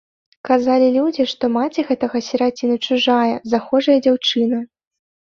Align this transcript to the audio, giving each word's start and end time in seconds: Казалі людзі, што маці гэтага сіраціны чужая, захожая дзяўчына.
Казалі 0.47 0.85
людзі, 0.93 1.25
што 1.33 1.49
маці 1.57 1.83
гэтага 1.89 2.21
сіраціны 2.27 2.77
чужая, 2.87 3.35
захожая 3.53 3.99
дзяўчына. 4.07 4.57